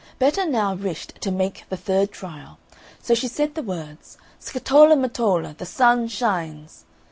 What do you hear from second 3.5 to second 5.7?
the words, "Scatola matola, the